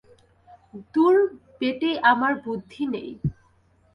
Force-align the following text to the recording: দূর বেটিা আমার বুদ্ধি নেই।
দূর 0.93 1.15
বেটিা 1.57 1.91
আমার 2.11 2.33
বুদ্ধি 2.45 2.83
নেই। 2.93 3.09